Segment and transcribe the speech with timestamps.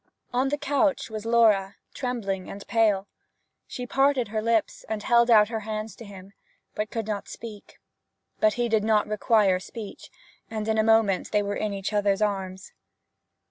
[0.33, 3.07] On the couch was Laura, trembling and pale.
[3.67, 6.33] She parted her lips and held out her hands to him,
[6.73, 7.77] but could not speak.
[8.39, 10.09] But he did not require speech,
[10.49, 12.73] and in a moment they were in each other's arms.